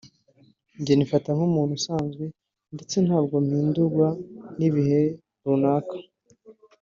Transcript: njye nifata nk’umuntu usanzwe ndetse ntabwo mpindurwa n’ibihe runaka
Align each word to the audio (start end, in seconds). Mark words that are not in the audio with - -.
njye 0.79 0.93
nifata 0.95 1.29
nk’umuntu 1.37 1.71
usanzwe 1.79 2.25
ndetse 2.75 2.95
ntabwo 3.05 3.35
mpindurwa 3.45 4.07
n’ibihe 4.57 5.01
runaka 5.43 5.95